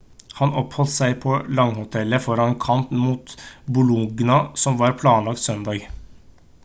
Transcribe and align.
han 0.37 0.53
oppholdt 0.59 0.91
seg 0.93 1.11
på 1.25 1.35
laghotellet 1.59 2.25
foran 2.25 2.53
en 2.53 2.57
kamp 2.65 2.95
mot 3.03 3.37
bologna 3.77 4.43
som 4.67 4.81
var 4.83 4.97
planlagt 5.05 5.45
søndag 5.51 5.89